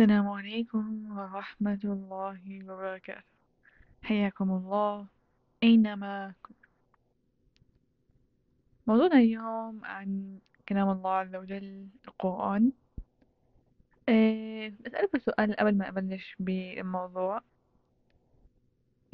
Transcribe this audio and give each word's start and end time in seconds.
السلام 0.00 0.28
عليكم 0.28 1.18
ورحمة 1.18 1.80
الله 1.84 2.40
وبركاته. 2.64 3.22
حياكم 4.02 4.50
الله. 4.50 5.06
أينما 5.62 6.34
كنتم؟ 6.42 6.68
موضوعنا 8.86 9.18
اليوم 9.18 9.84
عن 9.84 10.38
كلام 10.68 10.90
الله 10.90 11.10
عز 11.10 11.34
وجل 11.34 11.88
القرآن. 12.08 12.72
أه 14.08 14.72
بسألك 14.80 15.16
سؤال 15.16 15.56
قبل 15.56 15.78
ما 15.78 15.88
أبلش 15.88 16.36
بالموضوع. 16.38 17.42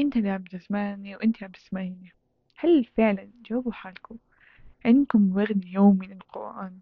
أنت 0.01 0.17
اللي 0.17 0.31
عم 0.31 0.45
تسمعني 0.45 1.17
وأنت 1.17 1.43
عم 1.43 1.51
تسمعيني 1.51 2.13
هل 2.57 2.85
فعلا 2.85 3.31
جاوبوا 3.51 3.73
حالكم 3.73 4.17
عندكم 4.85 5.37
ورد 5.37 5.65
يومي 5.65 6.07
للقرآن؟ 6.07 6.81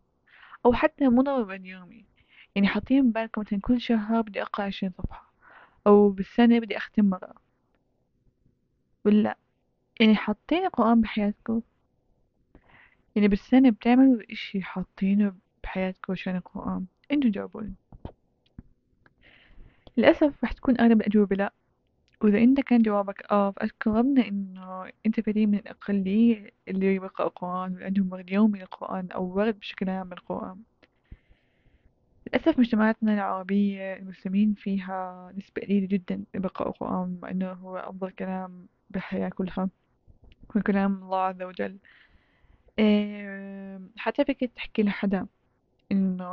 أو 0.66 0.72
حتى 0.72 1.08
ورد 1.08 1.66
يومي 1.66 2.13
يعني 2.54 2.68
حاطين 2.68 3.12
بالكم 3.12 3.40
مثلا 3.40 3.60
كل 3.60 3.80
شهر 3.80 4.20
بدي 4.20 4.42
أقرأ 4.42 4.64
عشرين 4.64 4.92
صفحة 4.98 5.32
أو 5.86 6.10
بالسنة 6.10 6.58
بدي 6.58 6.76
أختم 6.76 7.04
مرة. 7.04 7.34
ولا 9.04 9.38
يعني 10.00 10.16
حاطين 10.16 10.64
القرآن 10.64 11.00
بحياتكم. 11.00 11.62
يعني 13.16 13.28
بالسنة 13.28 13.70
بتعملوا 13.70 14.22
إشي 14.32 14.62
حاطينه 14.62 15.34
بحياتكم 15.64 16.12
عشان 16.12 16.36
القرآن. 16.36 16.86
إنتوا 17.12 17.30
جاوبوني. 17.30 17.74
للأسف 19.96 20.44
رح 20.44 20.52
تكون 20.52 20.80
أغلب 20.80 21.00
الأجوبة 21.00 21.36
لأ. 21.36 21.52
وإذا 22.22 22.38
أنت 22.38 22.60
كان 22.60 22.82
جوابك 22.82 23.32
آه 23.32 23.50
فأذكر 23.50 23.90
ربنا 23.90 24.28
إنه 24.28 24.90
أنت 25.06 25.20
فريق 25.20 25.48
من 25.48 25.58
الأقلية 25.58 26.50
اللي 26.68 26.98
بيقرأ 26.98 27.26
القرآن 27.26 27.74
وعندهم 27.74 28.12
ورد 28.12 28.30
يومي 28.30 28.58
للقرآن 28.58 29.10
أو 29.10 29.24
ورد 29.24 29.58
بشكل 29.58 29.90
عام 29.90 30.08
للقرآن 30.10 30.62
للأسف 32.46 32.58
مجتمعاتنا 32.58 33.14
العربية 33.14 33.94
المسلمين 33.96 34.54
فيها 34.54 35.32
نسبة 35.36 35.62
قليلة 35.62 35.86
جدا 35.86 36.24
بيقرأوا 36.34 36.70
القرآن 36.72 37.18
مع 37.22 37.30
إنه 37.30 37.52
هو 37.52 37.76
أفضل 37.76 38.10
كلام 38.10 38.66
بالحياة 38.90 39.28
كلها 39.28 39.68
هو 40.56 40.60
كلام 40.62 41.02
الله 41.02 41.18
عز 41.18 41.42
وجل. 41.42 41.78
حتى 43.96 44.24
فكرة 44.24 44.46
تحكي 44.46 44.82
لحدا 44.82 45.26
إنه 45.92 46.24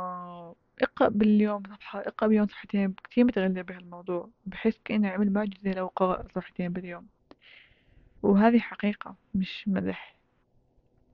اقرأ 0.82 1.08
باليوم 1.08 1.62
صفحة 1.62 2.00
اقرأ 2.00 2.28
باليوم 2.28 2.46
صفحتين 2.46 2.94
كتير 3.04 3.24
متغلب 3.24 3.66
بهالموضوع. 3.66 4.30
بحس 4.46 4.80
كأنه 4.84 5.08
عمل 5.08 5.32
معجزة 5.32 5.72
لو 5.72 5.86
قرأ 5.86 6.22
صفحتين 6.34 6.72
باليوم. 6.72 7.06
وهذه 8.22 8.58
حقيقة 8.58 9.16
مش 9.34 9.68
مزح 9.68 10.16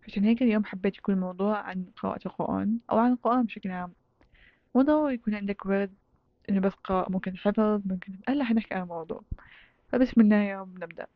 عشان 0.08 0.24
هيك 0.24 0.42
اليوم 0.42 0.64
حبيت 0.64 0.96
يكون 0.98 1.14
الموضوع 1.14 1.58
عن 1.58 1.86
قراءة 1.96 2.27
القرآن 2.27 2.78
أو 2.90 2.98
عن 2.98 3.12
القرآن 3.12 3.44
بشكل 3.44 3.70
عام. 3.70 3.92
مو 4.78 4.84
ضروري 4.84 5.14
يكون 5.14 5.34
عندك 5.34 5.66
ورد 5.66 5.94
إنه 6.50 6.60
بس 6.60 6.72
ممكن 6.90 7.36
حفظ 7.36 7.80
ممكن 7.86 8.12
هلأ 8.28 8.44
حنحكي 8.44 8.74
عن 8.74 8.82
الموضوع. 8.82 9.22
فبسم 9.88 10.20
الله 10.20 10.36
يا 10.36 10.60
رب 10.60 10.84
نبدأ. 10.84 11.06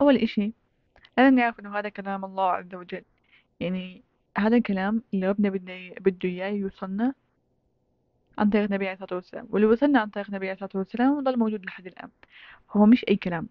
أول 0.00 0.16
إشي 0.16 0.52
لازم 1.18 1.34
نعرف 1.34 1.60
إنه 1.60 1.78
هذا 1.78 1.88
كلام 1.88 2.24
الله 2.24 2.50
عز 2.50 2.74
وجل. 2.74 3.04
يعني 3.60 4.02
هذا 4.38 4.56
الكلام 4.56 5.02
اللي 5.14 5.28
ربنا 5.28 5.48
بده 6.00 6.28
إياه 6.28 6.48
يوصلنا 6.48 7.14
عن 8.38 8.50
طريق 8.50 8.64
النبي 8.64 8.88
عليه 8.88 8.94
الصلاة 8.94 9.14
والسلام. 9.14 9.46
واللي 9.50 9.66
وصلنا 9.66 10.00
عن 10.00 10.08
طريق 10.10 10.26
النبي 10.28 10.46
عليه 10.50 10.54
الصلاة 10.54 10.82
والسلام 10.82 11.18
وظل 11.18 11.38
موجود 11.38 11.66
لحد 11.66 11.86
الآن. 11.86 12.10
هو 12.70 12.86
مش 12.86 13.04
أي 13.08 13.16
كلام. 13.16 13.48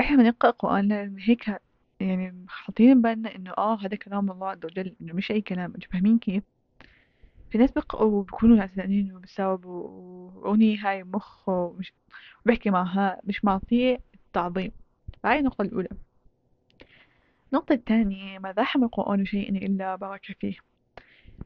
إحنا 0.00 0.16
بنقرأ 0.16 0.50
القرآن 0.50 1.18
هيك 1.18 1.60
يعني 2.00 2.46
حاطين 2.48 3.02
بالنا 3.02 3.34
إنه 3.36 3.50
آه 3.58 3.78
هذا 3.80 3.96
كلام 3.96 4.30
الله 4.30 4.48
عز 4.48 4.64
وجل 4.64 4.94
إنه 5.00 5.12
مش 5.14 5.30
أي 5.30 5.40
كلام. 5.40 5.74
أنتوا 5.74 5.90
فاهمين 5.92 6.18
كيف؟ 6.18 6.42
في 7.52 7.58
ناس 7.58 7.70
بيقرأوا 7.72 8.20
وبيكونوا 8.20 8.56
نعسانين 8.56 9.16
وبيستوعبوا 9.16 9.88
وأغنية 9.88 10.78
هاي 10.88 11.04
مخه 11.04 11.52
ومش 11.52 11.92
بحكي 12.46 12.70
معها 12.70 13.20
مش 13.24 13.44
معطيه 13.44 14.00
التعظيم. 14.14 14.72
هاي 15.24 15.38
النقطة 15.38 15.62
الأولى. 15.62 15.88
النقطة 17.52 17.72
الثانية 17.72 18.38
ما 18.38 18.52
زاحم 18.52 18.84
القرآن 18.84 19.24
شيء 19.24 19.66
إلا 19.66 19.96
بركة 19.96 20.34
فيه. 20.40 20.56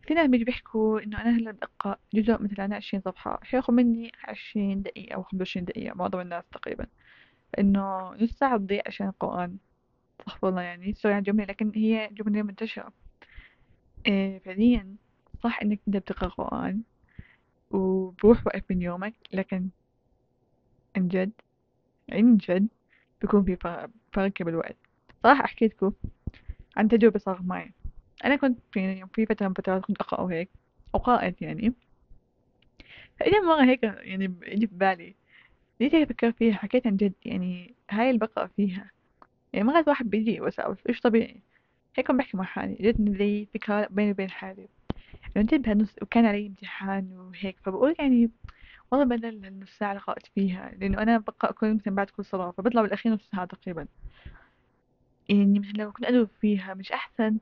في 0.02 0.14
ناس 0.14 0.26
بيجي 0.26 0.44
بيحكوا 0.44 1.00
إنه 1.00 1.20
أنا 1.20 1.30
هلأ 1.30 1.50
بدي 1.50 1.60
أقرأ 1.62 1.96
جزء 2.14 2.42
مثلا 2.42 2.76
عشرين 2.76 3.02
صفحة. 3.02 3.40
حياخد 3.42 3.74
مني 3.74 4.12
عشرين 4.24 4.82
دقيقة 4.82 5.14
أو 5.14 5.22
خمسة 5.22 5.38
وعشرين 5.38 5.64
دقيقة 5.64 5.94
معظم 5.94 6.20
الناس 6.20 6.44
تقريبا. 6.52 6.86
إنه 7.58 8.14
نص 8.14 8.30
ساعة 8.30 8.56
تضيع 8.58 8.82
عشان 8.86 9.08
القرآن. 9.08 9.56
استغفر 10.20 10.48
الله 10.48 10.62
يعني. 10.62 10.94
سوري 10.94 11.14
على 11.14 11.20
الجملة 11.20 11.44
لكن 11.44 11.72
هي 11.74 12.10
جملة 12.12 12.42
منتشرة. 12.42 12.92
إيه 14.06 14.38
فعليا 14.38 14.95
صح 15.46 15.62
إنك 15.62 15.80
أنت 15.88 15.96
بتقرأ 15.96 16.28
قرآن 16.28 16.82
وبروح 17.70 18.46
وقت 18.46 18.64
من 18.70 18.82
يومك 18.82 19.14
لكن 19.32 19.68
عن 20.96 21.08
جد 21.08 21.32
عن 22.12 22.36
جد 22.36 22.68
بيكون 23.20 23.44
في 23.44 23.56
فرق 24.12 24.42
بالوقت. 24.42 24.76
صراحة 25.22 25.44
أحكي 25.44 25.66
لكم 25.66 25.92
عن 26.76 26.88
تجربة 26.88 27.18
صارت 27.18 27.40
معي. 27.40 27.72
أنا 28.24 28.36
كنت 28.36 28.58
في 28.72 29.06
في 29.14 29.26
فترة 29.26 29.48
من 29.48 29.54
فترات 29.54 29.84
كنت 29.84 30.00
أقرأ 30.00 30.20
وهيك 30.20 30.50
أو 30.94 31.00
قرأت 31.00 31.42
يعني. 31.42 31.74
فإجا 33.20 33.40
مرة 33.40 33.64
هيك 33.64 33.82
يعني 33.82 34.34
إجي 34.42 34.66
في 34.66 34.74
بالي 34.74 35.14
جيت 35.82 35.94
أفكر 35.94 36.32
فيها 36.32 36.54
حكيت 36.54 36.86
عن 36.86 36.96
جد 36.96 37.14
يعني 37.24 37.74
هاي 37.90 38.08
اللي 38.10 38.18
بقرأ 38.18 38.46
فيها. 38.46 38.90
يعني 39.52 39.66
مرات 39.66 39.88
واحد 39.88 40.10
بيجي 40.10 40.40
وساوس 40.40 40.78
إيش 40.88 41.00
طبيعي؟ 41.00 41.42
هيك 41.96 42.10
بحكي 42.10 42.36
مع 42.36 42.44
حالي. 42.44 42.74
جتني 42.80 43.18
زي 43.18 43.46
فكرة 43.54 43.86
بيني 43.90 44.10
وبين 44.10 44.30
حالي. 44.30 44.68
جد 45.42 45.62
بهالنص 45.62 45.94
وكان 46.02 46.24
علي 46.26 46.46
امتحان 46.46 47.12
وهيك 47.18 47.58
فبقول 47.64 47.94
يعني 47.98 48.30
والله 48.92 49.06
بدل 49.16 49.46
النص 49.46 49.78
ساعة 49.78 49.90
اللي 49.90 50.00
قرأت 50.02 50.26
فيها 50.26 50.70
لأنه 50.70 51.02
أنا 51.02 51.18
بقرأ 51.18 51.52
كل 51.52 51.74
مثلا 51.74 51.94
بعد 51.94 52.10
كل 52.10 52.24
صلاة 52.24 52.50
فبطلع 52.52 52.82
بالأخير 52.82 53.12
نص 53.12 53.28
ساعة 53.32 53.44
تقريبا. 53.46 53.86
يعني 55.28 55.58
مثلا 55.58 55.72
لو 55.72 55.92
كنت 55.92 56.04
أدرس 56.06 56.28
فيها 56.40 56.74
مش 56.74 56.92
أحسن 56.92 57.38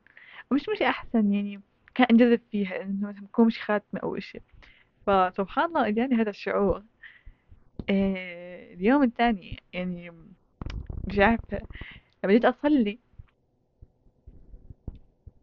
ومش 0.51 0.69
مش 0.69 0.81
أحسن 0.81 1.33
يعني 1.33 1.61
كان 1.95 2.07
أنجذب 2.11 2.41
فيها 2.51 2.81
إنه 2.81 3.07
مثلا 3.09 3.21
بكون 3.21 3.47
مش 3.47 3.61
خاتمة 3.63 3.99
أو 4.03 4.17
إشي. 4.17 4.39
فسبحان 5.07 5.65
الله 5.65 5.87
إجاني 5.87 6.15
هذا 6.15 6.29
الشعور. 6.29 6.83
إيه 7.89 8.73
اليوم 8.73 9.03
الثاني 9.03 9.63
يعني 9.73 10.11
مش 11.07 11.19
عارفة 11.19 11.67
لما 12.23 12.33
جيت 12.33 12.45
أصلي 12.45 12.99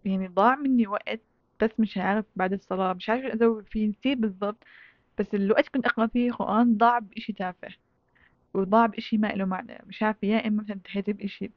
يعني 0.04 0.28
ضاع 0.28 0.54
مني 0.56 0.86
وقت 0.86 1.20
بس 1.62 1.70
مش 1.78 1.98
عارف 1.98 2.24
بعد 2.36 2.52
الصلاة 2.52 2.92
مش 2.92 3.10
عارفة 3.10 3.34
أسوي 3.34 3.64
فيه 3.64 3.88
نسيت 3.88 4.18
بالضبط 4.18 4.64
بس 5.18 5.26
الوقت 5.34 5.68
كنت 5.68 5.86
أقرأ 5.86 6.06
فيه 6.06 6.32
قرآن 6.32 6.76
ضاع 6.76 6.98
بإشي 6.98 7.32
تافه 7.32 7.68
وضاع 8.54 8.86
بإشي 8.86 9.18
ما 9.18 9.34
إله 9.34 9.44
معنى 9.44 9.78
مش 9.86 10.02
عارفة 10.02 10.28
يا 10.28 10.48
إما 10.48 10.62
مثلا 10.62 10.76
انتهيت 10.76 11.10
بإشي 11.10 11.50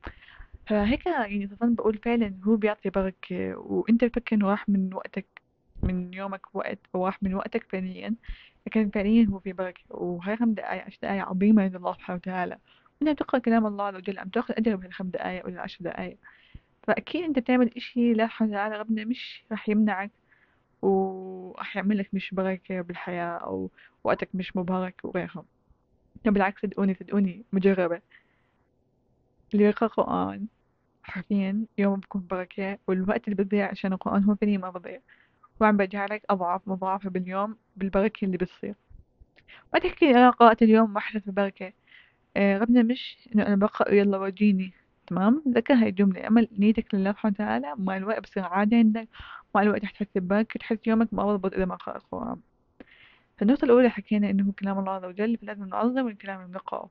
فهيك 0.67 1.05
يعني 1.05 1.47
صرت 1.47 1.69
بقول 1.71 1.97
فعلا 1.97 2.35
هو 2.43 2.55
بيعطي 2.55 2.89
بركة 2.89 3.55
وأنت 3.57 4.03
بتفكر 4.03 4.35
إنه 4.35 4.49
راح 4.51 4.69
من 4.69 4.93
وقتك 4.93 5.25
من 5.83 6.13
يومك 6.13 6.55
وقت 6.55 6.79
أو 6.95 7.05
راح 7.05 7.23
من 7.23 7.33
وقتك 7.35 7.63
فعليا. 7.71 8.15
لكن 8.67 8.89
فعليا 8.89 9.27
هو 9.29 9.39
في 9.39 9.53
بركة 9.53 9.81
وهاي 9.89 10.37
خمس 10.37 10.53
دقايق 10.55 10.85
عشر 10.85 10.97
دقايق 11.03 11.25
عظيمة 11.25 11.63
عند 11.63 11.75
الله 11.75 11.93
سبحانه 11.93 12.17
وتعالى. 12.17 12.57
وأنت 13.01 13.11
بتقرأ 13.11 13.39
كلام 13.39 13.65
الله 13.67 13.83
عز 13.85 13.95
وجل 13.95 14.19
عم 14.19 14.29
تأخذ 14.29 14.53
أجر 14.57 14.75
بهالخمس 14.75 15.07
دقايق 15.09 15.45
ولا 15.45 15.55
العشر 15.55 15.77
دقايق؟ 15.83 16.17
فأكيد 16.87 17.23
أنت 17.23 17.39
بتعمل 17.39 17.71
إشي 17.77 18.13
لا 18.13 18.25
سبحانه 18.27 18.51
وتعالى 18.51 18.77
ربنا 18.77 19.05
مش 19.05 19.43
راح 19.51 19.69
يمنعك 19.69 20.11
وراح 20.81 21.75
يعمل 21.77 21.97
لك 21.97 22.09
مش 22.13 22.33
بركة 22.33 22.81
بالحياة 22.81 23.37
أو 23.37 23.71
وقتك 24.03 24.29
مش 24.33 24.55
مبارك 24.57 25.01
وغيرها. 25.03 25.45
بالعكس 26.25 26.61
صدقوني 26.61 26.95
صدقوني 26.95 27.45
مجربة. 27.53 28.01
اللي 29.53 29.65
يقرأ 29.65 29.87
قرآن 29.87 30.47
حرفيا 31.03 31.65
يوم 31.77 31.99
بكون 31.99 32.27
بركة 32.27 32.79
والوقت 32.87 33.27
اللي 33.27 33.43
بتضيع 33.43 33.69
عشان 33.71 33.93
القرآن 33.93 34.23
هو 34.23 34.35
فيني 34.35 34.57
ما 34.57 34.69
بضيع. 34.69 34.99
وعم 35.59 35.77
برجعلك 35.77 36.23
أضعاف 36.29 36.61
مضاعفة 36.67 37.09
باليوم 37.09 37.57
بالبركة 37.75 38.25
اللي 38.25 38.37
بتصير. 38.37 38.75
ما 39.73 39.79
تحكي 39.79 40.11
أنا 40.11 40.29
قرأت 40.29 40.61
اليوم 40.61 40.93
ما 40.93 40.99
في 40.99 41.31
بركة 41.31 41.73
آه 42.37 42.57
ربنا 42.57 42.83
مش 42.83 43.29
إنه 43.35 43.47
أنا 43.47 43.55
بقرأ 43.55 43.93
يلا 43.93 44.17
ورجيني. 44.17 44.73
تمام؟ 45.07 45.43
ذكر 45.47 45.73
هاي 45.73 45.89
الجملة 45.89 46.27
أما 46.27 46.47
نيتك 46.59 46.95
لله 46.95 47.11
سبحانه 47.11 47.35
وتعالى 47.35 47.73
مع 47.77 47.97
الوقت 47.97 48.23
بصير 48.23 48.43
عادة 48.43 48.77
عندك 48.77 49.07
مع 49.55 49.61
الوقت 49.61 49.83
رح 49.83 49.91
تحس 49.91 50.07
ببركة 50.15 50.59
تحس 50.59 50.77
يومك 50.87 51.13
ما 51.13 51.25
بضبط 51.25 51.53
إذا 51.53 51.65
ما 51.65 51.75
قرأت 51.75 51.95
القرآن 51.95 52.37
فالنقطة 53.37 53.65
الأولى 53.65 53.89
حكينا 53.89 54.29
إنه 54.29 54.53
كلام 54.59 54.79
الله 54.79 54.91
عز 54.91 55.05
وجل 55.05 55.37
فلازم 55.37 55.65
نعظم 55.65 56.07
الكلام 56.07 56.41
اللي 56.41 56.51
بنقرأه. 56.51 56.89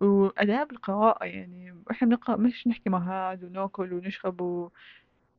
وآداب 0.00 0.72
القراءة 0.72 1.24
يعني 1.24 1.74
إحنا 1.90 2.08
بنقرأ 2.08 2.36
مش 2.36 2.66
نحكي 2.66 2.90
مع 2.90 2.98
هاد 2.98 3.44
وناكل 3.44 3.92
ونشرب 3.92 4.40
و... 4.40 4.70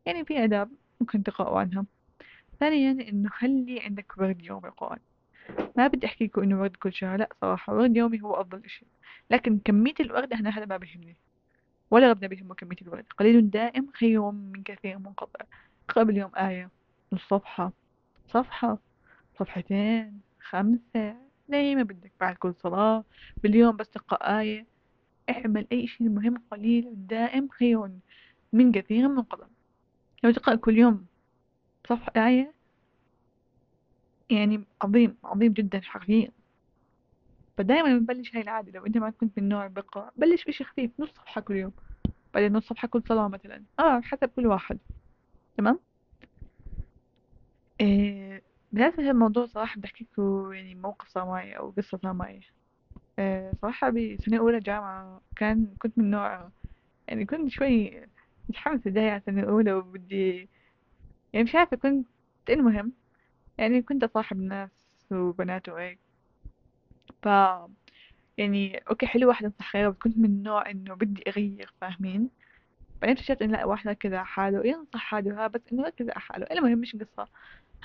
يعني 0.06 0.25
في 0.25 0.44
آداب 0.44 0.69
ممكن 1.01 1.24
تقرأوا 1.24 1.60
عنها. 1.60 1.86
ثانيا 2.60 2.92
إنه 3.10 3.30
خلي 3.30 3.80
عندك 3.81 4.13
ورد 4.18 4.42
يومي 4.44 4.69
قرآن 4.69 5.00
ما 5.78 5.88
بدي 5.88 6.08
أحكي 6.08 6.25
لكم 6.25 6.42
إنه 6.44 6.62
ورد 6.62 6.75
كل 6.75 6.94
شهر 6.94 7.18
لا 7.19 7.30
صراحة 7.42 7.74
ورد 7.74 7.98
يومي 7.98 8.22
هو 8.22 8.34
أفضل 8.34 8.62
إشي. 8.66 8.86
لكن 9.31 9.60
كمية 9.66 9.94
الورد 10.00 10.34
أنا 10.34 10.50
هذا 10.50 10.66
ما 10.66 10.78
بيهمني. 10.78 11.16
ولا 11.92 12.10
ربنا 12.10 12.28
بيهمه 12.28 12.56
كمية 12.56 12.78
الورد 12.82 13.06
قليل 13.18 13.50
دائم 13.50 13.92
خير 13.94 14.32
من 14.32 14.64
كثير 14.64 14.98
منقطع 15.00 15.46
اقرأ 15.90 16.04
باليوم 16.04 16.32
آية. 16.36 16.70
نص 17.14 17.22
صفحة. 18.34 18.78
صفحتين. 19.40 20.22
خمسة. 20.40 21.16
زي 21.50 21.76
ما 21.76 21.84
بدك 21.84 22.12
بعد 22.20 22.36
كل 22.36 22.54
صلاة؟ 22.64 23.04
باليوم 23.44 23.76
بس 23.78 23.90
تقرأ 23.90 24.40
آية. 24.40 24.66
اعمل 25.30 25.68
أي 25.72 25.88
شيء 25.88 26.10
مهم. 26.10 26.44
قليل 26.52 27.08
دائم 27.08 27.50
خير 27.50 27.92
من 28.54 28.72
كثير 28.72 29.08
من 29.08 29.22
قلم 29.24 29.48
لو 30.24 30.32
تقرأ 30.32 30.56
كل 30.56 30.78
يوم 30.78 31.06
صفحة 31.90 32.12
آية 32.28 32.54
يعني 34.30 34.66
عظيم 34.82 35.18
عظيم 35.24 35.54
جدا 35.54 35.82
حرفيا 35.82 36.30
فدايما 37.57 37.98
بنبلش 37.98 38.36
هاي 38.36 38.42
العادة 38.42 38.72
لو 38.72 38.86
أنت 38.86 38.98
ما 38.98 39.10
كنت 39.10 39.38
من 39.38 39.44
النوع 39.44 39.68
بقرأ 39.68 40.12
بلش 40.16 40.46
بشي 40.46 40.63
خفيف 40.63 40.92
نص 41.00 41.10
صفحة 41.10 41.42
كل 41.42 41.56
يوم 41.56 41.72
بعدين 42.34 42.54
نص 42.54 42.68
صفحة 42.68 42.88
كل 42.88 43.04
صلاة 43.10 43.28
مثلا. 43.28 43.63
آه 43.80 44.02
حسب 44.02 44.30
كل 44.36 44.48
واحد. 44.48 44.80
تمام؟ 45.57 45.80
إيه 47.81 48.44
بمناسبة 48.72 49.10
الموضوع 49.12 49.46
صراحة 49.46 49.78
بدي 49.78 49.86
أحكي 49.88 50.04
لكم 50.04 50.54
يعني 50.54 50.75
موقف 50.75 51.07
صار 51.07 51.25
معي 51.25 51.57
أو 51.57 51.69
قصة 51.78 51.98
صار 51.98 52.13
معي. 52.13 52.40
إيه 53.19 53.52
صراحة 53.62 53.90
بسنة 53.90 54.38
أولى 54.40 54.60
جامعة 54.60 55.22
كان 55.36 55.75
كنت 55.80 55.98
من 55.98 56.12
نوع 56.12 56.50
يعني 57.08 57.25
كنت 57.25 57.50
شوي 57.51 58.01
متحمسة 58.50 58.92
جاي 58.92 59.10
على 59.10 59.22
سنة 59.25 59.44
أولى 59.44 59.74
وبدي 59.74 60.50
يعني 61.34 61.44
مش 61.44 61.56
عارفة 61.56 61.78
كنت 61.78 62.08
المهم 62.50 62.94
يعني 63.58 63.81
كنت 63.81 64.04
أصاحب 64.04 64.38
ناس 64.38 64.88
وبنات 65.12 65.69
وهيك. 65.69 66.05
يعني 68.38 68.77
okay 68.90 69.08
حلو 69.07 69.27
واحدة 69.27 69.51
صح 69.60 69.72
خير 69.72 69.89
بس 69.89 69.98
كنت 69.98 70.18
من 70.18 70.25
النوع 70.25 70.72
إنه 70.72 70.95
بدي 70.95 71.24
أغير 71.27 71.74
فاهمين؟ 71.81 72.30
بعدين 73.01 73.18
اكتشفت 73.18 73.42
إنه 73.42 73.57
لا 73.57 73.66
واحدة 73.66 73.94
كذا 73.94 74.18
على 74.18 74.25
حاله 74.25 74.68
ينصح 74.68 75.00
حاله 75.00 75.48
بس 75.48 75.62
إنه 75.72 75.89
كذا 75.89 76.12
على 76.12 76.19
حاله. 76.19 76.48
المهم 76.51 76.77
مش 76.77 76.95
قصة. 76.95 77.27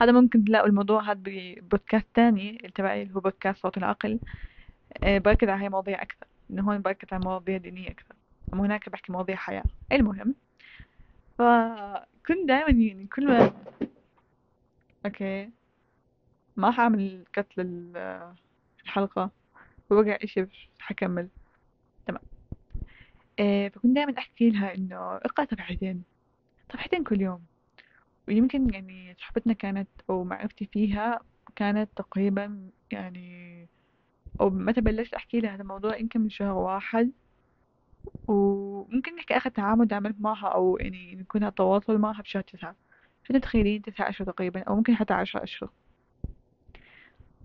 هذا 0.01 0.13
ممكن 0.13 0.45
تلاقوا 0.45 0.69
الموضوع 0.69 1.03
هذا 1.03 1.21
ببودكاست 1.25 2.07
تاني 2.15 2.73
تبعي 2.75 3.03
اللي 3.03 3.15
هو 3.15 3.21
بودكاست 3.21 3.63
صوت 3.63 3.77
العقل. 3.79 4.19
آه، 5.05 5.19
بركز 5.19 5.49
على 5.49 5.63
هاي 5.63 5.69
مواضيع 5.69 6.03
أكثر 6.03 6.27
إنه 6.51 6.63
هون 6.63 6.83
بركز 6.83 7.09
على 7.13 7.25
مواضيع 7.25 7.57
دينية 7.57 7.91
أكثر. 7.91 8.15
أما 8.55 8.67
هناك 8.67 8.89
بحكي 8.89 9.13
مواضيع 9.13 9.37
حياة. 9.37 9.65
المهم 9.93 10.35
فكنت 11.39 12.49
دائما 12.49 12.71
يعني 12.71 13.07
كل 13.07 13.27
ما 13.27 13.53
أوكي 15.07 15.51
ما 16.57 16.71
حعمل 16.71 17.25
كت 17.33 17.47
للحلقة 18.91 19.31
ووقع 19.91 20.19
إشي 20.23 20.47
حكمل. 20.79 21.29
تمام. 22.07 22.23
إيه 23.39 23.69
فكنت 23.69 23.95
دائما 23.97 24.19
أحكي 24.19 24.51
لها 24.51 24.75
إنه 24.75 25.17
اقرأ 25.17 25.47
صفحتين 25.51 26.03
صفحتين 26.73 27.05
كل 27.05 27.21
يوم. 27.21 27.47
ويمكن 28.29 28.75
يعني 28.75 29.17
صحبتنا 29.21 29.53
كانت 29.53 29.89
أو 30.11 30.25
معرفتي 30.25 30.69
فيها 30.73 31.21
كانت 31.57 31.91
تقريبا 31.97 32.71
يعني 32.91 33.69
أو 34.41 34.51
متى 34.51 34.81
بلشت 34.81 35.15
أحكي 35.15 35.41
لها 35.41 35.55
هذا 35.55 35.63
الموضوع 35.63 35.97
يمكن 35.97 36.21
من 36.21 36.31
شهر 36.31 36.53
واحد. 36.53 37.13
وممكن 38.29 39.17
نحكي 39.17 39.37
آخر 39.37 39.51
تعامل 39.51 39.89
تعاملت 39.89 40.17
معها 40.21 40.49
أو 40.49 40.77
يعني 40.81 41.13
يكون 41.13 41.55
تواصل 41.55 41.99
معها 41.99 42.23
بشهر 42.23 42.43
تسعة. 42.43 42.77
فتتخيلين 43.25 43.83
تسعة 43.83 44.09
أشهر 44.09 44.27
تقريبا 44.27 44.63
أو 44.63 44.77
ممكن 44.77 44.95
حتى 44.95 45.15
عشرة 45.15 45.43
أشهر. 45.43 45.71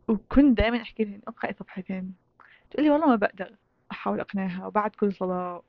وكنت 0.07 0.57
دائما 0.57 0.81
أحكي 0.81 1.03
لها 1.03 1.15
إنه 1.15 1.21
اقرأي 1.27 1.53
صفحتين 1.59 2.15
تقولي 2.71 2.89
والله 2.89 3.07
ما 3.07 3.15
بقدر 3.15 3.55
أحاول 3.91 4.19
أقنعها 4.19 4.67
وبعد 4.67 4.91
كل 4.91 5.13
صلاة 5.13 5.63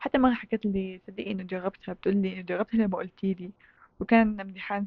وحتى 0.00 0.18
مرة 0.18 0.34
حكت 0.34 0.66
لي 0.66 1.00
صدقي 1.06 1.30
إنه 1.30 1.42
جربتها 1.42 1.92
بتقول 1.92 2.16
لي 2.16 2.32
إنه 2.32 2.42
جربتها 2.42 2.78
لما 2.78 2.96
قلتي 2.96 3.34
لي. 3.34 3.50
وكان 4.00 4.40
امتحان 4.40 4.86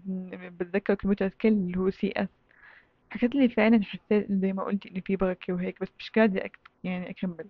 بتذكر 0.59 0.94
computer 0.94 1.30
skill 1.30 1.53
اللي 1.53 1.77
هو 1.80 1.89
CS 1.89 2.30
حكت 3.12 3.35
لي 3.35 3.50
فعلا 3.50 3.83
حسيت 3.83 4.31
زي 4.31 4.53
ما 4.53 4.63
قلتي 4.63 4.89
إنه 4.89 5.01
في 5.06 5.15
بركة 5.15 5.53
وهيك 5.53 5.81
بس 5.81 5.89
مش 6.00 6.09
قادرة. 6.12 6.50
يعني 6.83 7.09
أكمل. 7.09 7.45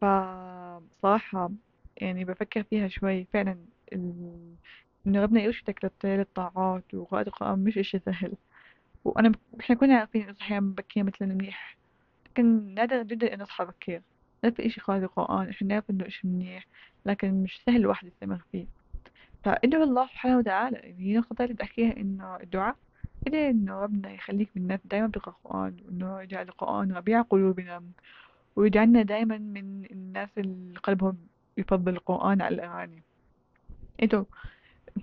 فصراحة 0.00 1.50
يعني 1.96 2.24
بفكر 2.24 2.62
فيها 2.62 2.88
شوي. 2.88 3.24
فعلا 3.32 3.58
ال... 3.92 4.54
إنه 5.06 5.22
ربنا 5.22 5.40
يرشدك 5.42 5.84
للطير 5.84 6.20
الطاعات 6.20 6.94
وقراءة 6.94 7.26
القرآن 7.28 7.58
مش 7.64 7.78
إشي 7.78 7.98
سهل. 7.98 8.32
وأنا 9.06 9.32
إحنا 9.60 9.76
كنا 9.76 9.98
عارفين 9.98 10.30
أصحى 10.30 10.60
بكير 10.60 11.04
مثلا 11.04 11.28
منيح. 11.28 11.76
لكن 12.30 12.74
نادر 12.74 13.02
جدا 13.02 13.34
إني 13.34 13.42
أصحى 13.42 13.64
بكير 13.64 14.02
نعرف 14.44 14.60
إشي 14.60 14.80
قراءة 14.80 14.98
القرآن 15.04 15.48
إحنا 15.48 15.68
نعرف 15.68 15.90
إنه 15.90 16.06
إشي 16.06 16.28
منيح 16.28 16.66
لكن 17.06 17.42
مش 17.42 17.60
سهل 17.66 17.76
الواحد 17.76 18.06
يستمر 18.06 18.42
فيه. 18.52 18.66
فادعو 19.44 19.82
الله 19.82 20.06
سبحانه 20.06 20.38
وتعالى 20.38 20.76
يعني 20.76 21.00
هي 21.04 21.16
نقطة 21.16 21.42
اللي 21.42 21.54
بحكيها 21.54 21.96
إنه 21.96 22.36
الدعاء 22.36 22.76
إلى 23.28 23.50
إنه 23.50 23.80
ربنا 23.80 24.12
يخليك 24.12 24.48
من 24.56 24.62
الناس 24.62 24.80
دايما 24.84 25.06
بتقرأ 25.06 25.34
القرآن 25.44 25.76
وإنه 25.86 26.20
يجعل 26.20 26.48
القرآن 26.48 26.92
ربيع 26.92 27.22
قلوبنا 27.22 27.82
ويجعلنا 28.56 29.02
دايما 29.02 29.38
من 29.38 29.84
الناس 29.84 30.28
اللي 30.38 30.78
قلبهم 30.78 31.16
يفضل 31.56 31.92
القرآن 31.92 32.42
على 32.42 32.54
الأغاني. 32.54 33.02
إنتو 34.02 34.24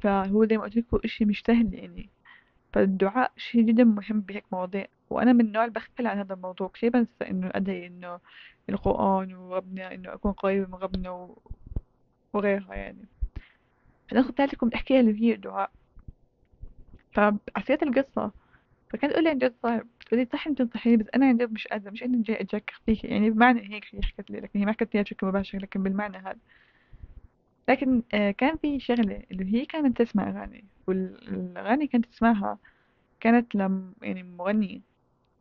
فهو 0.02 0.46
زي 0.46 0.58
ما 0.58 0.64
قلت 0.64 0.78
لكم 0.78 1.00
إشي 1.06 1.26
مش 1.26 1.44
سهل 1.48 1.74
يعني. 1.74 2.10
فالدعاء 2.74 3.32
شيء 3.38 3.62
جدا 3.62 3.84
مهم 3.84 4.22
بهيك 4.22 4.46
مواضيع 4.52 4.88
وأنا 5.10 5.34
من 5.34 5.42
النوع 5.42 5.66
اللي 5.66 6.10
عن 6.10 6.18
هذا 6.18 6.34
الموضوع. 6.34 6.68
كثير 6.68 6.90
بنسى 6.90 7.30
إنه 7.30 7.52
أدعي 7.56 7.88
إنه 7.88 8.20
القرآن 8.70 9.34
وربنا 9.36 9.94
إنه 9.94 10.14
أكون 10.14 10.32
قريبة 10.32 10.68
من 10.68 10.84
ربنا. 10.84 11.30
وغيرها 12.34 12.76
يعني. 12.76 13.06
فناخد 14.10 14.42
لكم 14.42 14.68
الحكاية 14.68 15.00
اللي 15.00 15.22
هي 15.22 15.34
الدعاء. 15.34 15.72
فعسيت 17.12 17.84
القصة 17.84 18.32
فكانت 18.90 19.14
تقول 19.14 19.24
لي 19.24 19.30
عن 19.30 19.38
جد 19.38 19.54
صعب 19.64 19.88
بتقولي 20.00 20.28
صح 20.34 20.48
انت 20.48 20.62
تنصحيني 20.62 20.98
بس 20.98 21.06
أنا 21.16 21.26
عن 21.26 21.38
جد 21.38 21.52
مش 21.52 21.68
قادرة 21.68 21.92
مش 21.92 22.04
اني 22.04 22.22
جاي 22.22 22.42
اتجكر 22.42 22.82
فيك 22.86 23.04
يعني 23.04 23.30
بمعنى 23.30 23.74
هيك 23.74 23.86
هي 23.92 24.02
حكت 24.02 24.32
لي 24.32 24.40
لكن 24.40 24.60
هي 24.60 24.66
ما 24.66 24.72
حكت 24.72 24.96
لي 24.96 25.04
بشكل 25.04 25.28
مباشر 25.28 25.58
لكن 25.58 25.84
بالمعنى 25.84 26.18
هذا. 26.18 26.38
لكن 27.70 28.04
آه 28.14 28.32
كان 28.32 28.58
في 28.58 28.80
شغلة 28.80 29.24
اللي 29.32 29.54
هي 29.56 29.66
كانت 29.66 30.02
تسمع 30.02 30.30
أغاني 30.30 30.66
والأغاني 30.88 31.88
كانت 31.88 32.06
تسمعها 32.06 32.60
كانت 33.20 33.56
لم 33.56 33.96
يعني 34.02 34.24
مغنية. 34.24 34.82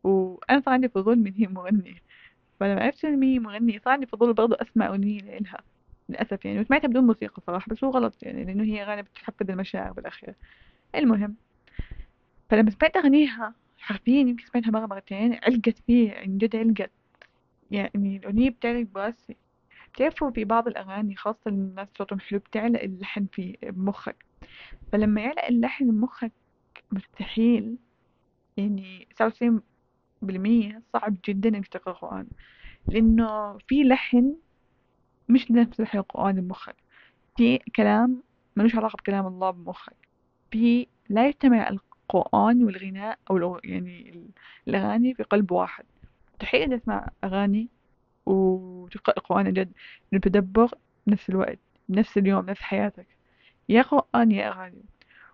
وأنا 0.05 0.61
صار 0.61 0.75
عندي 0.75 0.89
فضول 0.89 1.17
من 1.19 1.35
هي 1.37 1.47
مغنية. 1.47 1.95
فلما 2.61 2.83
عرفت 2.85 3.05
إن 3.05 3.23
هي 3.23 3.39
مغنية 3.39 3.79
صار 3.81 3.93
عندي 3.93 4.07
فضول 4.07 4.35
برضه 4.35 4.57
أسمع 4.63 4.87
أغنية 4.89 5.21
لإلها 5.23 5.59
للأسف 6.09 6.45
يعني. 6.45 6.61
وسمعتها 6.61 6.89
بدون 6.89 7.05
موسيقى 7.07 7.43
صراحة 7.47 7.67
بس 7.73 7.85
هو 7.85 7.91
غلط 7.91 8.17
يعني 8.23 8.45
لأنه 8.45 8.65
هي 8.65 8.83
أغاني 8.83 9.03
بتحفز 9.03 9.51
المشاعر 9.51 9.93
بالأخير. 9.93 10.35
المهم 10.95 11.37
فلما 12.51 12.71
سمعت 12.71 12.97
أغنيها 12.97 13.55
حرفيا 13.79 14.21
يمكن 14.21 14.47
سمعتها 14.47 14.71
مرة 14.71 14.87
مرتين 14.87 15.35
علقت 15.35 15.79
فيه 15.87 16.13
عن 16.13 16.39
جد 16.39 16.57
علقت. 16.57 16.93
يعني 17.71 18.17
الأغنية 18.19 18.51
بتعلق 18.51 18.89
براسي. 18.89 19.37
بتعرفوا 19.95 20.31
في 20.31 20.45
بعض 20.45 20.69
الأغاني 20.69 21.17
خاصة 21.17 21.39
الناس 21.47 21.89
صوتهم 21.99 22.21
حلو 22.21 22.39
بتعلق 22.39 22.81
اللحن 22.83 23.27
في 23.33 23.57
بمخك 23.63 24.25
فلما 24.93 25.21
يعلق 25.21 25.45
اللحن 25.45 25.91
بمخك 25.91 26.33
مستحيل 26.93 27.77
يعني 28.57 29.09
تسعة 29.15 29.27
وتسعين 29.27 29.61
بالمية 30.23 30.83
صعب 30.93 31.17
جدا 31.29 31.49
إنك 31.49 31.67
تقرأ 31.69 31.93
قرآن. 31.95 32.27
لأنه 32.89 33.59
في 33.59 33.83
لحن 33.85 34.37
مش 35.29 35.51
نفس 35.51 35.81
لحن 35.81 35.99
القرآن 35.99 36.41
بمخك 36.41 36.77
في 37.37 37.59
كلام 37.77 38.23
ملوش 38.57 38.75
علاقة 38.75 38.97
بكلام 38.97 39.27
الله 39.27 39.51
بمخك 39.51 39.97
في 40.51 40.87
لا 41.09 41.29
يجتمع 41.29 41.69
القرآن 41.69 42.65
والغناء 42.65 43.19
أو 43.31 43.61
يعني 43.65 44.25
الأغاني 44.69 45.15
في 45.15 45.23
قلب 45.23 45.53
واحد. 45.53 45.85
مستحيل 46.35 46.81
تسمع 46.81 47.09
أغاني 47.25 47.69
وتقرأ 48.27 49.15
القرآن 49.19 49.53
جد. 49.53 49.73
بتدبر 50.13 50.71
بنفس 51.07 51.31
الوقت 51.31 51.59
بنفس 51.89 52.19
اليوم 52.19 52.47
نفس 52.47 52.63
حياتك. 52.63 53.07
يا 53.69 53.83
قرآن 53.83 54.33
يا 54.33 54.49
أغاني. 54.49 54.83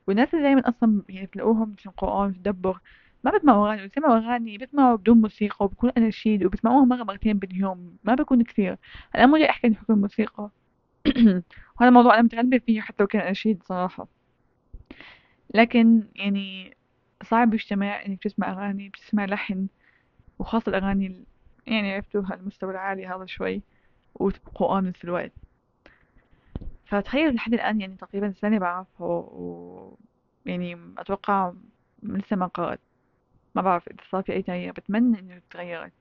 والناس 0.07 0.35
اللي 0.35 0.45
دايما 0.45 0.69
أصلا 0.69 1.03
يعني 1.09 1.27
تلاقوهم 1.27 1.75
في 1.75 1.87
القرآن 1.87 2.35
تدبر 2.35 2.81
ما 3.25 3.31
بسمعوا 3.39 3.69
أغاني 3.69 3.89
بسمعوا 3.89 4.19
أغاني 4.19 4.59
بسمعوا 4.59 4.97
بدون 4.97 5.21
موسيقى 5.21 5.65
وبكون 5.65 5.91
أناشيد 5.97 6.45
وبسمعوها 6.45 6.85
مرة 6.85 7.05
مرتين 7.05 7.39
باليوم. 7.39 7.97
ما 8.05 8.15
بكون 8.15 8.43
كثير. 8.43 8.79
أنا 9.17 9.27
مو 9.27 9.37
جاي 9.37 9.51
أحكي 9.51 9.67
عن 9.67 9.77
حكم 9.77 9.93
الموسيقى. 9.93 10.51
وهذا 11.81 11.89
الموضوع 11.89 12.15
أنا 12.15 12.23
متغلبة 12.23 12.59
فيه 12.59 12.81
حتى 12.81 13.03
لو 13.03 13.07
كان 13.07 13.23
أناشيد 13.23 13.63
صراحة. 13.63 14.09
لكن 15.55 16.03
يعني 16.15 16.77
صعب 17.23 17.55
يجتمع 17.55 18.07
إنك 18.07 18.23
تسمع 18.23 18.53
أغاني 18.53 18.89
بتسمع 18.89 19.25
لحن 19.25 19.69
وخاصة 20.39 20.71
الأغاني 20.71 21.25
يعني 21.73 21.95
عرفتوها 21.95 22.35
المستوى 22.35 22.71
العالي 22.71 23.07
هذا 23.07 23.27
شوي 23.27 23.63
وقرآن 24.15 24.85
نفس 24.85 25.05
الوقت. 25.05 25.33
فتخيل 26.87 27.35
لحد 27.35 27.55
الآن 27.55 27.81
يعني 27.81 27.97
تقريبا 27.97 28.33
سنة 28.33 28.59
بعرفه 28.59 29.05
و 29.05 29.95
يعني 30.47 30.79
أتوقع 30.99 31.53
لسه 32.03 32.37
ما 32.37 32.47
قرأت 32.47 32.81
ما 33.55 33.63
بعرف 33.63 33.89
إذا 33.89 33.99
صار 34.11 34.23
في 34.23 34.33
أي 34.33 34.43
تغيير. 34.43 34.73
بتمنى 34.73 35.19
إنه 35.19 35.43
تغيرت. 35.51 35.93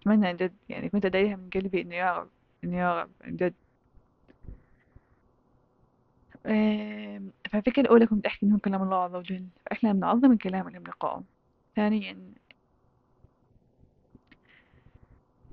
بتمنى 0.00 0.26
عن 0.28 0.36
جد. 0.36 0.54
يعني 0.68 0.88
كنت 0.88 1.04
أدعيها 1.04 1.36
من 1.36 1.50
قلبي 1.54 1.80
إنه 1.80 1.94
يا 1.94 2.18
رب 2.18 2.28
إنه 2.64 2.76
يا 2.76 3.02
رب 3.02 3.10
عن 3.20 3.36
جد. 3.36 3.54
فالفكرة 7.50 7.82
الأولى 7.82 8.06
كنت 8.06 8.26
أحكي 8.26 8.46
إنه 8.46 8.58
كلام 8.58 8.82
الله 8.82 8.96
عز 8.96 9.14
وجل. 9.14 9.46
فإحنا 9.66 9.92
بنعظم 9.92 10.32
الكلام 10.32 10.68
اللي 10.68 10.78
بنقرأه. 10.78 11.22
ثانيا 11.76 12.16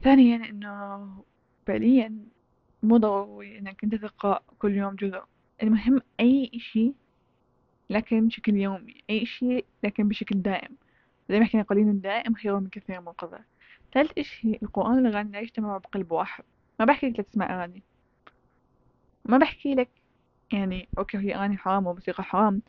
ثانيا 0.04 0.50
إنه 0.50 1.24
فعليا 1.68 2.18
مو 2.84 2.98
ضروري 2.98 3.60
إنك 3.60 3.84
أنت 3.84 3.96
تقرأ 3.96 4.40
كل 4.60 4.76
يوم 4.78 4.96
جزء. 4.96 5.22
المهم 5.64 6.02
أي 6.20 6.52
إشي 6.56 6.94
لكن 7.90 8.28
بشكل 8.28 8.56
يومي 8.56 8.96
أي 9.10 9.24
إشي 9.24 9.64
لكن 9.84 10.08
بشكل 10.08 10.42
دائم. 10.42 10.76
زي 11.30 11.40
ما 11.40 11.46
حكينا 11.46 11.64
قليل 11.64 12.02
دائم 12.02 12.34
خير 12.34 12.60
من 12.60 12.68
كثير 12.68 13.02
منقطع 13.02 13.40
ثالث 13.94 14.18
إشي 14.18 14.60
القرآن 14.64 14.96
والأغاني 14.96 15.32
لا 15.32 15.40
يجتمعوا 15.40 15.78
بقلب 15.78 16.12
واحد. 16.12 16.44
ما 16.80 16.86
بحكي 16.86 17.10
لك 17.10 17.18
لا 17.18 17.24
تسمع 17.24 17.60
أغاني. 17.60 17.84
ما 19.26 19.38
بحكي 19.38 19.76
لك 19.76 19.90
يعني 20.54 20.88
أوكي 20.98 21.18
هي 21.18 21.36
أغاني 21.36 21.58
حرام 21.58 21.88
وموسيقى 21.88 22.24
حرام 22.24 22.62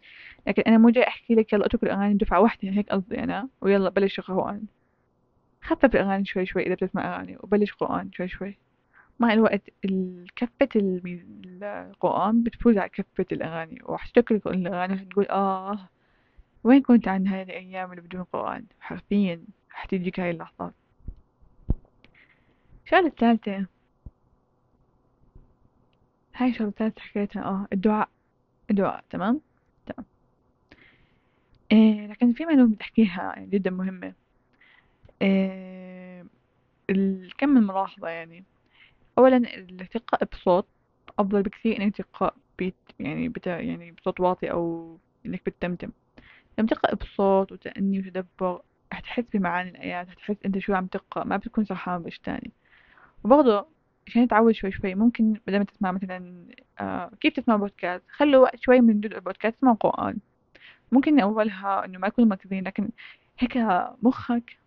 لكن 0.46 0.62
أنا 0.62 0.78
مو 0.78 0.90
جاي 0.90 1.08
أحكي 1.08 1.34
لك 1.34 1.52
يلا 1.52 1.66
اترك 1.66 1.82
الأغاني 1.82 2.14
دفعة 2.14 2.40
واحدة 2.40 2.70
هيك 2.70 2.88
قصدي 2.88 3.22
أنا 3.22 3.48
ويلا 3.60 3.90
بلش 3.90 4.20
قرآن 4.20 4.62
خفف 5.62 5.84
الأغاني 5.84 6.24
شوي 6.24 6.46
شوي 6.46 6.62
إذا 6.66 6.74
بتسمع 6.74 7.16
أغاني 7.16 7.36
وبلش 7.40 7.72
قرآن 7.72 8.12
شوي 8.12 8.28
شوي. 8.28 8.58
مع 9.20 9.32
الوقت 9.32 9.62
ال- 9.84 10.26
كفة 10.36 10.68
القرآن 10.76 12.42
بتفوز 12.42 12.78
على 12.78 12.88
كفة 12.88 13.26
الأغاني. 13.32 13.78
وحتشكل 13.84 14.40
الأغاني 14.46 14.98
حتقول 14.98 15.26
آه 15.28 15.88
وين 16.64 16.82
كنت 16.82 17.08
عن 17.08 17.26
هاي 17.26 17.42
الأيام 17.42 17.90
اللي 17.90 18.02
بدون 18.02 18.22
قرآن؟ 18.22 18.64
حرفيا 18.80 19.42
حتجيك 19.70 20.20
هاي 20.20 20.30
اللحظات. 20.30 20.74
الشغلة 22.84 23.06
الثالثة 23.06 23.66
هاي 26.34 26.48
الشغلة 26.50 26.68
الثالثة 26.68 27.00
حكيتها 27.00 27.42
آه 27.44 27.66
الدعاء. 27.72 28.08
الدعاء 28.70 29.04
تمام؟ 29.10 29.40
تمام. 29.86 30.06
إيه 31.72 32.06
لكن 32.06 32.32
في 32.32 32.44
معلومة 32.44 32.66
بدي 32.74 32.80
أحكيها 32.82 33.22
يعني 33.22 33.46
جدا 33.46 33.70
مهمة. 33.70 34.12
كم 37.38 37.48
من 37.48 37.62
ملاحظة 37.62 38.08
يعني. 38.08 38.44
أولا 39.18 39.38
تقرأ 39.90 40.24
بصوت 40.32 40.66
أفضل 41.18 41.42
بكثير 41.42 41.82
إنك 41.82 41.96
تقرأ 41.96 42.32
بيت 42.58 42.74
يعني 43.00 43.28
بتا 43.28 43.60
يعني 43.60 43.92
بصوت 43.92 44.20
واطي 44.20 44.50
أو 44.50 44.98
إنك 45.26 45.42
بتتمتم 45.46 45.90
لما 46.58 46.68
تقرأ 46.68 46.94
بصوت 46.94 47.52
وتأني 47.52 47.98
وتدبر 47.98 48.62
هتحس 48.92 49.24
بمعاني 49.34 49.70
الآيات 49.70 50.08
هتحس 50.10 50.36
أنت 50.46 50.58
شو 50.58 50.74
عم 50.74 50.86
تقرأ 50.86 51.24
ما 51.24 51.36
بتكون 51.36 51.64
سرحان 51.64 52.02
بإيش 52.02 52.18
تاني. 52.18 52.50
وبرضه 53.24 53.66
عشان 54.08 54.26
تتعود 54.28 54.52
شوي 54.52 54.72
شوي 54.72 54.94
ممكن 54.94 55.40
بدل 55.46 55.58
ما 55.58 55.64
تسمع 55.64 55.92
مثلا 55.92 56.46
آه 56.80 57.10
كيف 57.20 57.34
تسمع 57.34 57.56
بودكاست؟ 57.56 58.04
خلوا 58.10 58.42
وقت 58.42 58.60
شوي 58.60 58.80
من 58.80 59.00
جزء 59.00 59.14
البودكاست 59.16 59.56
تسمع 59.56 59.72
قرآن. 59.72 60.18
ممكن 60.92 61.20
أولها 61.20 61.84
إنه 61.84 61.98
ما 61.98 62.06
يكونوا 62.08 62.30
مركزين 62.30 62.64
لكن 62.64 62.90
هيك 63.38 63.56
مخك 64.02 64.58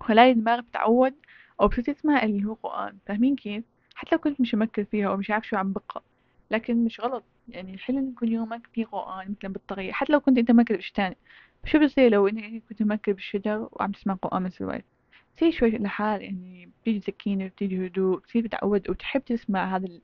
خلايا 0.00 0.32
الدماغ 0.32 0.60
بتتعود 0.60 1.14
أو 1.60 1.68
بتصير 1.68 1.94
تسمع 1.94 2.22
اللي 2.22 2.44
هو 2.44 2.54
قرآن. 2.54 2.96
فاهمين 3.06 3.36
كيف؟ 3.36 3.64
حتى 3.94 4.08
لو 4.12 4.18
كنت 4.18 4.40
مش 4.40 4.54
مركز 4.54 4.84
فيها 4.84 5.08
أو 5.08 5.16
مش 5.16 5.30
عارف 5.30 5.46
شو 5.46 5.56
عم 5.56 5.72
بقرأ. 5.72 6.02
لكن 6.50 6.84
مش 6.84 7.00
غلط. 7.00 7.24
يعني 7.48 7.74
الحلو 7.74 7.98
إن 7.98 8.08
يكون 8.08 8.28
يومك 8.28 8.68
فيه 8.72 8.84
قرآن 8.84 9.34
مثلا 9.38 9.52
بالطريقة. 9.52 9.92
حتى 9.92 10.12
لو 10.12 10.20
كنت 10.20 10.38
أنت 10.38 10.50
مركز 10.50 10.76
بإشي 10.76 10.92
تاني. 10.92 11.16
شو 11.64 11.78
بصير 11.78 12.10
لو 12.10 12.28
إنك 12.28 12.62
كنت 12.68 12.82
مركز 12.82 13.14
بالشجر 13.14 13.68
وعم 13.72 13.92
تسمع 13.92 14.14
قرآن 14.14 14.42
بنفس 14.42 14.60
الوقت 14.60 14.84
بتصير 15.34 15.50
شوي 15.52 15.70
لحال 15.70 16.22
يعني 16.22 16.70
بتيجي 16.82 17.00
سكينة 17.00 17.46
بتيجي 17.46 17.86
هدوء 17.86 18.18
بتصير 18.18 18.46
تتعود 18.46 18.90
وتحب 18.90 19.24
تسمع 19.24 19.76
هذا 19.76 19.86
ال- 19.86 20.00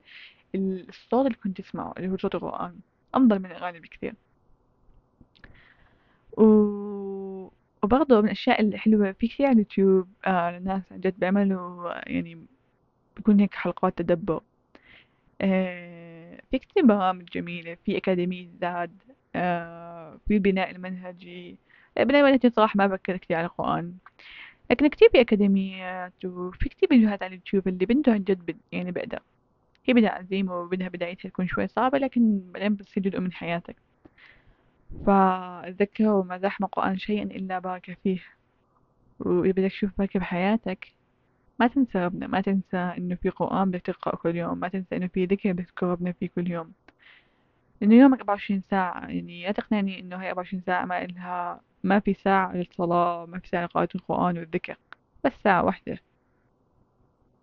ال- 0.55 0.89
الصوت 0.89 1.25
اللي 1.25 1.37
كنت 1.43 1.61
تسمعه 1.61 1.93
اللي 1.97 2.09
هو 2.09 2.17
صوت 2.17 2.35
القرآن. 2.35 2.79
أفضل 3.13 3.39
من 3.39 3.45
الأغاني 3.45 3.79
بكثير. 3.79 4.13
و... 6.37 6.43
وبرضه 7.87 8.21
من 8.21 8.25
الأشياء 8.25 8.61
الحلوة 8.61 9.11
في 9.11 9.27
كثير 9.27 9.45
على 9.45 9.53
اليوتيوب 9.53 10.07
آه 10.25 10.59
ناس 10.59 10.81
عن 10.91 10.99
جد 10.99 11.19
بيعملوا 11.19 11.93
يعني 12.11 12.45
بيكون 13.17 13.39
هيك 13.39 13.55
حلقات 13.55 13.97
تدبر. 13.97 14.41
آه 15.41 16.41
في 16.51 16.59
كثير 16.59 16.85
برامج 16.85 17.25
جميلة 17.25 17.77
في 17.85 17.97
أكاديمية 17.97 18.49
زاد 18.61 18.91
آه 19.35 20.19
في 20.27 20.33
البناء 20.33 20.71
المنهجي. 20.71 21.57
البناء 21.97 22.21
المنهجي 22.21 22.49
صراحة 22.49 22.73
ما 22.77 22.87
بكر 22.87 23.17
كثير 23.17 23.37
على 23.37 23.45
القرآن. 23.47 23.93
لكن 24.71 24.87
كتير 24.87 25.09
في 25.11 25.21
أكاديميات 25.21 26.25
وفي 26.25 26.69
كتير 26.69 26.89
فيديوهات 26.89 27.23
على 27.23 27.29
اليوتيوب 27.29 27.67
اللي 27.67 27.85
بنته 27.85 28.13
عن 28.13 28.23
جد 28.23 28.45
بد 28.45 28.57
يعني 28.71 28.91
بقدر. 28.91 29.19
هي 29.85 29.93
بدها 29.93 30.09
عزيمة 30.09 30.55
وبدها 30.59 30.89
بدايتها 30.89 31.29
تكون 31.29 31.47
شوي 31.47 31.67
صعبة 31.67 31.97
لكن 31.97 32.51
بعدين 32.53 32.75
بتصير 32.75 33.03
جزء 33.03 33.19
من 33.19 33.33
حياتك. 33.33 33.75
فاتذكروا 35.05 36.23
ما 36.23 36.37
زحم 36.37 36.63
القرآن 36.63 36.97
شيئا 36.97 37.23
إلا 37.23 37.59
بارك 37.59 37.97
فيه. 38.03 38.19
بدك 39.19 39.71
تشوف 39.71 39.91
بركة 39.97 40.19
بحياتك 40.19 40.87
ما 41.59 41.67
تنسى 41.67 41.99
ربنا 42.05 42.27
ما 42.27 42.41
تنسى 42.41 42.77
إنه 42.77 43.15
في 43.15 43.29
قرآن 43.29 43.71
بدك 43.71 43.81
تقرأ 43.81 44.15
كل 44.15 44.35
يوم. 44.35 44.57
ما 44.59 44.67
تنسى 44.67 44.97
إنه 44.97 45.07
في 45.07 45.25
ذكر 45.25 45.53
بدك 45.53 45.83
ربنا 45.83 46.11
فيه 46.11 46.29
كل 46.35 46.51
يوم. 46.51 46.73
لأنه 47.81 47.95
يومك 47.95 48.19
24 48.19 48.63
ساعة. 48.71 48.99
يعني 49.07 49.43
لا 49.45 49.51
تقنعني 49.51 49.99
إنه 49.99 50.15
هاي 50.21 50.29
24 50.29 50.63
ساعة 50.65 50.85
ما 50.85 51.05
إلها 51.05 51.61
ما 51.83 51.99
في 51.99 52.13
ساعة 52.13 52.55
للصلاة 52.55 53.25
ما 53.25 53.39
في 53.39 53.47
ساعة 53.47 53.65
لقراءة 53.65 53.89
القرآن 53.95 54.37
والذكر. 54.37 54.77
بس 55.23 55.31
ساعة 55.43 55.63
واحدة. 55.65 55.99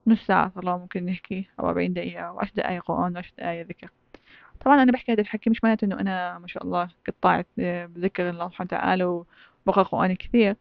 نص 0.07 0.27
ساعة 0.27 0.53
صلاة 0.55 0.79
ممكن 0.79 1.07
نحكي 1.07 1.49
أو 1.61 1.69
40 1.69 1.93
دقيقة 1.95 2.23
10 2.41 2.55
دقايق 2.57 2.83
قرآن 2.85 3.17
و 3.17 3.19
10 3.19 3.33
دقايق 3.39 3.67
ذكر. 3.67 3.91
طبعا 4.61 4.83
أنا 4.83 4.93
بحكي 4.93 5.13
هذا 5.13 5.21
الحكي 5.21 5.51
مش 5.51 5.65
معناته 5.65 5.85
إنه 5.85 6.01
أنا 6.01 6.39
ما 6.39 6.47
شاء 6.47 6.63
الله 6.65 6.89
قطعت 7.07 7.47
بذكر 7.59 8.31
الله 8.31 8.49
سبحانه 8.49 8.69
وتعالى 8.69 9.05
وبقرأ 9.05 9.83
قرآن 9.83 10.15
كثير. 10.15 10.57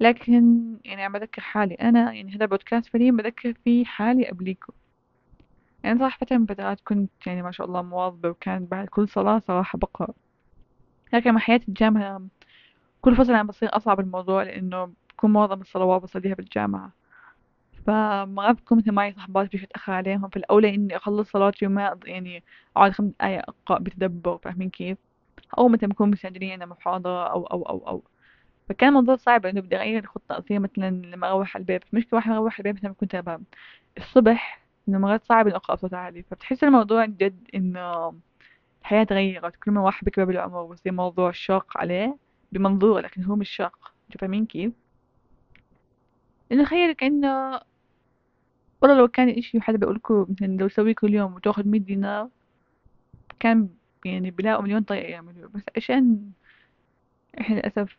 لكن 0.00 0.64
يعني 0.84 1.04
عم 1.04 1.12
بذكر 1.12 1.42
حالي 1.42 1.74
أنا 1.74 2.12
يعني 2.12 2.34
هذا 2.36 2.46
بودكاست 2.46 2.86
فعليا 2.86 3.10
بذكر 3.12 3.52
فيه 3.64 3.84
حالي 3.84 4.28
قبليكم. 4.28 4.72
يعني 5.84 5.98
صراحة 5.98 6.18
فترة 6.18 6.36
من 6.36 6.46
فترات 6.46 6.80
كنت 6.80 7.10
يعني 7.26 7.42
ما 7.42 7.50
شاء 7.50 7.66
الله 7.66 7.82
مواظبة 7.82 8.28
وكان 8.28 8.66
بعد 8.66 8.88
كل 8.88 9.08
صلاة 9.08 9.38
صراحة 9.38 9.78
بقرأ. 9.78 10.14
لكن 11.12 11.32
مع 11.32 11.40
حياة 11.40 11.60
الجامعة 11.68 12.22
كل 13.00 13.16
فترة 13.16 13.36
عم 13.36 13.46
بصير 13.46 13.76
أصعب 13.76 14.00
الموضوع 14.00 14.42
لأنه 14.42 14.92
بكون 15.10 15.32
معظم 15.32 15.60
الصلوات 15.60 16.02
بصليها 16.02 16.34
بالجامعة. 16.34 16.92
فمرات 17.88 18.56
بكون 18.56 18.78
مثل 18.78 18.92
معي 18.92 19.12
صحبات 19.12 19.46
بدي 19.48 19.64
أتأخر 19.64 19.92
عليهم 19.92 20.28
فالأولى 20.28 20.74
إني 20.74 20.96
أخلص 20.96 21.30
صلاتي 21.30 21.66
وما 21.66 21.98
يعني 22.04 22.44
أقعد 22.76 22.92
خمس 22.92 23.10
دقايق 23.10 23.42
أقرأ 23.48 23.78
بتدبر 23.78 24.38
فاهمين 24.38 24.70
كيف؟ 24.70 24.98
أو 25.58 25.68
مثلا 25.68 25.88
بكون 25.88 26.10
مسجلين 26.10 26.52
عنا 26.52 26.66
محاضرة 26.66 27.26
أو 27.32 27.46
أو 27.46 27.62
أو 27.62 27.88
أو 27.88 28.02
فكان 28.68 28.88
الموضوع 28.88 29.16
صعب 29.16 29.46
إنه 29.46 29.60
بدي 29.60 29.76
أغير 29.76 30.04
الخطة 30.04 30.38
أصير 30.38 30.60
مثلا 30.60 30.90
لما 30.90 31.30
أروح 31.30 31.56
على 31.56 31.62
البيت 31.62 31.82
المشكلة 31.92 32.14
واحد 32.16 32.30
أروح 32.32 32.60
على 32.60 32.68
البيت 32.68 32.82
مثلا 32.82 32.92
بكون 32.92 33.08
تعبان 33.08 33.42
الصبح 33.98 34.66
إنه 34.88 34.98
مرات 34.98 35.24
صعب 35.24 35.46
إني 35.46 35.56
أقرأ 35.56 35.76
بصوت 35.76 35.94
عالي 35.94 36.22
فبتحس 36.22 36.64
الموضوع 36.64 37.04
جد 37.06 37.48
إنه 37.54 38.14
الحياة 38.82 39.04
تغيرت 39.04 39.56
كل 39.56 39.70
ما 39.70 39.80
واحد 39.80 40.04
بيكبر 40.04 40.24
بالعمر 40.24 40.58
ويصير 40.62 40.92
موضوع 40.92 41.30
شاق 41.32 41.78
عليه 41.78 42.18
بمنظور 42.52 43.00
لكن 43.00 43.24
هو 43.24 43.36
مش 43.36 43.50
شاق 43.50 43.92
فاهمين 44.20 44.46
كيف؟ 44.46 44.72
لأنه 46.50 46.64
تخيل 46.64 46.92
كأنه 46.92 47.60
والله 48.82 48.98
لو 48.98 49.08
كان 49.08 49.28
إشي 49.28 49.60
حدا 49.60 49.78
بيقولكوا 49.78 50.26
مثلا 50.28 50.46
لو 50.46 50.68
سويه 50.68 50.94
كل 50.94 51.14
يوم 51.14 51.34
وتاخد 51.34 51.66
مية 51.66 51.80
دينار 51.80 52.28
كان 53.40 53.68
يعني 54.04 54.30
بيلاقوا 54.30 54.62
مليون 54.62 54.82
طريقة 54.82 55.08
يعملوه. 55.08 55.48
بس 55.48 55.62
عشان 55.76 56.30
إحنا 57.40 57.54
للأسف 57.54 57.98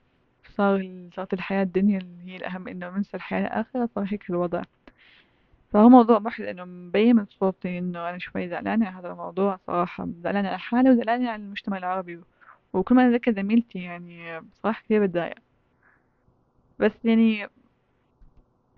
صار 0.58 1.10
صارت 1.16 1.34
الحياة 1.34 1.64
الدنيا 1.64 1.98
اللي 2.00 2.32
هي 2.32 2.36
الأهم 2.38 2.68
إنه 2.68 2.90
ننسى 2.90 3.18
الحياة 3.18 3.42
الآخرة 3.48 3.90
صار 3.96 4.06
هيك 4.10 4.30
الوضع. 4.30 4.62
فهو 5.74 5.90
موضوع 5.90 6.20
محزن 6.20 6.46
إنه 6.46 6.66
مبين 6.66 7.16
من 7.16 7.26
صوتي 7.26 7.78
إنه 7.80 8.10
أنا 8.10 8.18
شوي 8.20 8.50
زعلانة 8.50 8.88
على 8.88 8.98
هذا 9.00 9.12
الموضوع 9.12 9.60
صراحة. 9.68 10.08
زعلانة 10.24 10.50
على 10.50 10.60
حالي 10.60 10.90
وزعلانة 10.92 11.30
على 11.30 11.44
المجتمع 11.44 11.78
العربي. 11.78 12.22
وكل 12.74 12.96
ما 12.96 13.10
أتذكر 13.10 13.32
زميلتي 13.34 13.80
يعني 13.80 14.40
بصراحة 14.42 14.84
كثير 14.84 15.06
بتضايق. 15.06 15.36
بس 16.80 16.92
يعني 17.04 17.48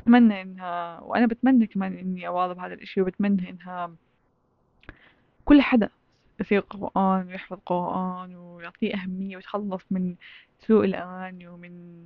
بتمنى 0.01 0.41
إنها 0.41 0.99
وأنا 0.99 1.25
بتمنى 1.25 1.67
كمان 1.67 1.97
إني 1.97 2.27
أواظب 2.27 2.59
هذا 2.59 2.73
الإشي 2.73 3.01
وبتمنى 3.01 3.49
إنها 3.49 3.91
كل 5.45 5.61
حدا 5.61 5.89
يصير 6.39 6.59
قرآن 6.59 7.27
ويحفظ 7.27 7.57
قرآن 7.65 8.35
ويعطيه 8.35 8.95
أهمية 8.95 9.35
ويتخلص 9.35 9.83
من 9.91 10.15
سوء 10.59 10.85
الأغاني 10.85 11.47
ومن 11.47 12.05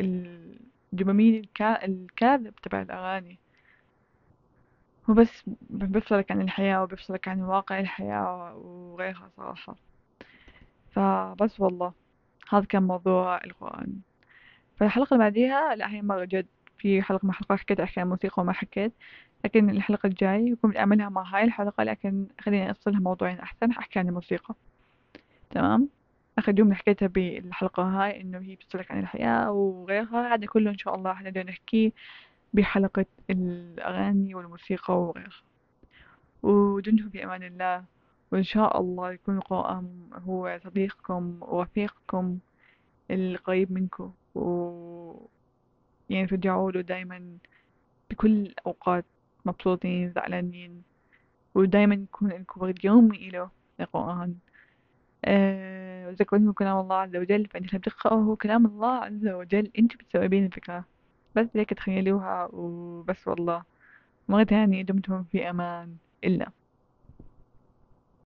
الدوبامين 0.00 1.34
الكا... 1.34 1.84
الكاذب 1.84 2.54
تبع 2.62 2.82
الأغاني. 2.82 3.38
هو 5.10 5.14
بس 5.14 5.42
بيفصلك 5.70 6.30
عن 6.30 6.40
الحياة 6.40 6.82
وبيفصلك 6.82 7.28
عن 7.28 7.40
واقع 7.40 7.80
الحياة 7.80 8.56
وغيرها 8.56 9.30
صراحة. 9.36 9.76
فبس 10.90 11.60
والله 11.60 11.92
هذا 12.50 12.64
كان 12.64 12.82
موضوع 12.82 13.44
القرآن. 13.44 14.00
فالحلقة 14.76 15.14
اللي 15.14 15.24
بعديها 15.24 15.74
لا 15.74 15.90
هي 15.90 16.02
مرة 16.02 16.24
جد. 16.24 16.46
في 16.78 17.02
حلقة 17.02 17.26
مع 17.26 17.34
حلقة 17.34 17.56
حكيت 17.56 17.98
عن 17.98 18.08
موسيقى 18.08 18.42
وما 18.42 18.52
حكيت 18.52 18.92
لكن 19.44 19.70
الحلقة 19.70 20.06
الجاي 20.06 20.46
يكون 20.46 20.70
بدي 20.70 20.78
أعملها 20.78 21.08
مع 21.08 21.22
هاي 21.22 21.44
الحلقة 21.44 21.84
لكن 21.84 22.26
خليني 22.40 22.70
أفصلها 22.70 23.00
موضوعين 23.00 23.38
أحسن 23.38 23.70
أحكي 23.70 23.98
عن 23.98 24.08
الموسيقى. 24.08 24.54
تمام؟ 25.50 25.88
آخر 26.38 26.52
جملة 26.52 26.74
حكيتها 26.74 27.06
بالحلقة 27.06 27.82
هاي 27.82 28.20
إنه 28.20 28.38
هي 28.38 28.54
بتفصلك 28.54 28.90
عن 28.90 29.00
الحياة 29.00 29.50
وغيرها 29.52 30.34
هذا 30.34 30.46
كله 30.46 30.70
إن 30.70 30.78
شاء 30.78 30.94
الله 30.94 31.14
حنقدر 31.14 31.46
نحكيه 31.46 31.92
بحلقة 32.54 33.06
الأغاني 33.30 34.34
والموسيقى 34.34 35.00
وغيرها. 35.00 35.42
ودمتم 36.42 37.08
في 37.08 37.24
أمان 37.24 37.42
الله 37.42 37.84
وإن 38.32 38.42
شاء 38.42 38.80
الله 38.80 39.12
يكون 39.12 39.36
القرآن 39.36 40.10
هو 40.26 40.60
صديقكم 40.64 41.38
ورفيقكم 41.40 42.38
القريب 43.10 43.72
منكم. 43.72 44.12
و 44.34 44.44
يعني 46.10 46.26
ترجعوا 46.26 46.72
له 46.72 46.80
دايما 46.80 47.38
بكل 48.10 48.30
الأوقات 48.30 49.04
مبسوطين 49.44 50.12
زعلانين 50.12 50.82
ودايما 51.54 51.94
يكون 51.94 52.28
لكم 52.28 52.62
وقت 52.62 52.84
يومي 52.84 53.28
إله 53.28 53.50
القرآن 53.80 54.34
أه 55.24 56.08
وذكرتم 56.08 56.52
كلام 56.52 56.78
الله 56.78 56.96
عز 56.96 57.16
وجل 57.16 57.46
تقرأه 57.46 58.14
هو 58.14 58.36
كلام 58.36 58.66
الله 58.66 58.92
عز 58.92 59.28
وجل. 59.28 59.70
أنت 59.78 59.96
بتستوعبين 59.96 60.44
الفكرة. 60.46 60.84
بس 61.36 61.46
هيك 61.56 61.70
تخيلوها 61.70 62.48
وبس 62.52 63.28
والله. 63.28 63.62
مرة 64.28 64.42
تانية 64.42 64.82
دمتم 64.82 65.24
في 65.24 65.50
أمان. 65.50 65.96
الله 66.24 66.46